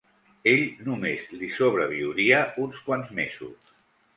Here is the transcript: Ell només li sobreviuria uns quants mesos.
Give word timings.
Ell 0.51 0.63
només 0.87 1.27
li 1.41 1.49
sobreviuria 1.57 2.41
uns 2.65 2.81
quants 2.89 3.13
mesos. 3.21 3.75